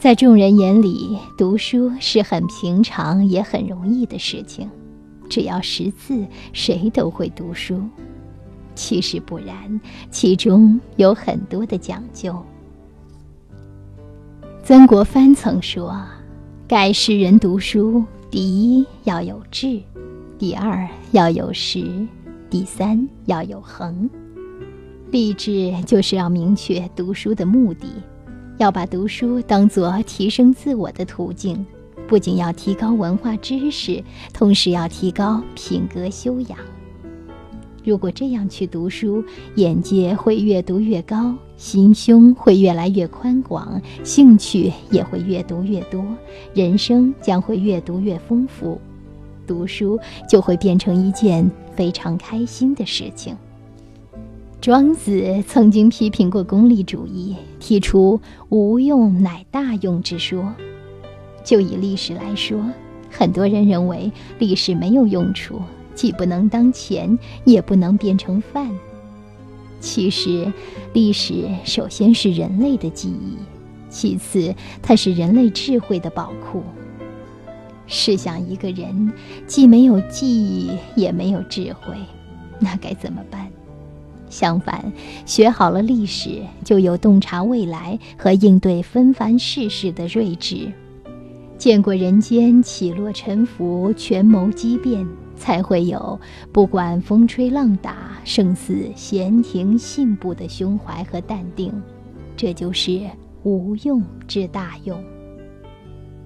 [0.00, 4.66] 在众人眼里，读书是很平常也很容易的事情，
[5.28, 6.24] 只要识字，
[6.54, 7.78] 谁都会读书。
[8.74, 9.78] 其实不然，
[10.10, 12.34] 其中有很多的讲究。
[14.64, 15.94] 曾国藩曾说
[16.66, 19.82] ：“盖世人读书，第一要有志，
[20.38, 21.84] 第二要有识，
[22.48, 24.08] 第三要有恒。
[25.10, 27.86] 立志就是要明确读书的目的，
[28.60, 31.64] 要把读书当作提升自我的途径，
[32.06, 36.58] 不仅要提高文化知识，同时要提高品格修养。”
[37.82, 46.04] 如果这样去读书，眼界会越读越高，心胸会越来越宽广，兴趣也会越读越多，
[46.52, 48.78] 人生将会越读越丰富，
[49.46, 49.98] 读书
[50.28, 53.34] 就会变成一件非常开心的事情。
[54.60, 58.20] 庄子曾经批评过功利主义，提出
[58.50, 60.52] “无用乃大用”之说。
[61.42, 62.62] 就以历史来说，
[63.10, 65.62] 很多人认为历史没有用处。
[65.94, 68.70] 既不能当钱，也不能变成饭。
[69.80, 70.52] 其实，
[70.92, 73.36] 历史首先是人类的记忆，
[73.88, 76.62] 其次它是人类智慧的宝库。
[77.86, 79.12] 试想，一个人
[79.46, 81.94] 既没有记忆，也没有智慧，
[82.60, 83.49] 那该怎么办？
[84.30, 84.90] 相反，
[85.26, 90.72] 学好了历史，就有洞察未来和应对纷繁世事的睿智。
[91.58, 95.06] 见过人间起落沉浮，权谋机变。
[95.36, 96.20] 才会有
[96.52, 101.72] 不管风吹浪打、胜似闲庭信步的胸怀和淡定，
[102.36, 103.00] 这就是
[103.42, 105.02] 无用之大用。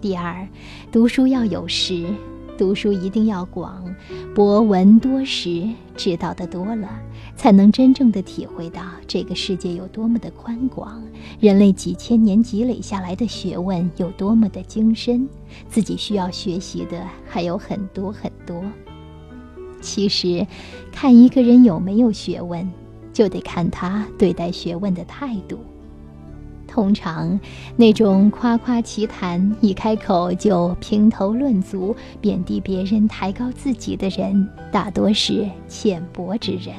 [0.00, 0.44] 第二，
[0.90, 2.04] 读书要有识，
[2.56, 3.84] 读书一定要广，
[4.34, 6.88] 博闻多识，知道的多了，
[7.36, 11.02] 才能真正的体会到这个世界有多么的宽广，
[11.38, 15.28] 人类几千年积累下来的学问有多么的精深，
[15.68, 18.62] 自己需要学习的还有很多很多。
[19.80, 20.46] 其实，
[20.90, 22.66] 看一个人有没有学问，
[23.12, 25.58] 就得看他对待学问的态度。
[26.76, 27.40] 通常，
[27.74, 36.74] 那种夸夸其谈、一开口就评头论足、贬低别人、抬高自己的人，大多是浅薄之人。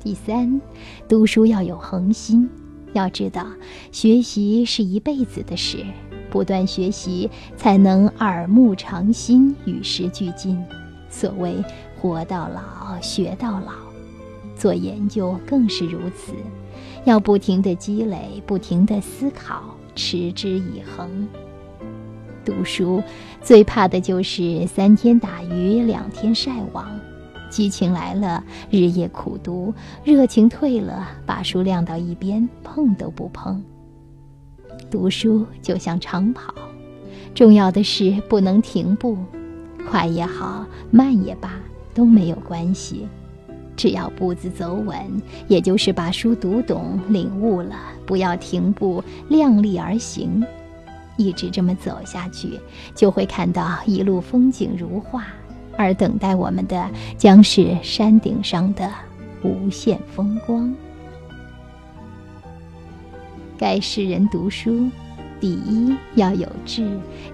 [0.00, 0.60] 第三，
[1.08, 2.48] 读书要有恒心，
[2.92, 3.48] 要知道
[3.90, 5.84] 学习是一辈子的事，
[6.30, 10.56] 不断学习才能耳目常新、与时俱进。
[11.10, 11.56] 所谓
[12.00, 13.72] “活到老，学到老”，
[14.56, 16.32] 做研究更是如此，
[17.04, 19.62] 要不停的积累，不停的思考，
[19.94, 21.28] 持之以恒。
[22.44, 23.02] 读书
[23.40, 26.86] 最怕的就是三天打鱼两天晒网，
[27.48, 29.72] 激情来了日夜苦读，
[30.04, 33.62] 热情退了把书晾到一边，碰都不碰。
[34.90, 36.54] 读书就像长跑，
[37.34, 39.16] 重要的是不能停步。
[39.88, 41.54] 快也好，慢也罢，
[41.94, 43.06] 都没有关系，
[43.76, 44.96] 只要步子走稳，
[45.48, 47.76] 也就是把书读懂、领悟了，
[48.06, 50.44] 不要停步，量力而行，
[51.16, 52.58] 一直这么走下去，
[52.94, 55.26] 就会看到一路风景如画，
[55.76, 58.90] 而等待我们的将是山顶上的
[59.42, 60.74] 无限风光。
[63.56, 64.88] 该世人读书，
[65.40, 66.88] 第一要有志，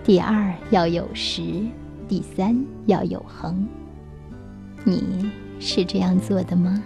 [0.04, 1.42] 第二要有识。
[2.08, 3.68] 第三要有恒，
[4.82, 5.30] 你
[5.60, 6.82] 是这样做的吗？